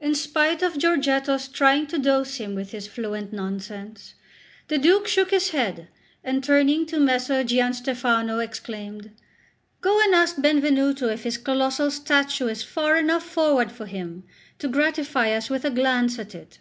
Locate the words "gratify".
14.66-15.30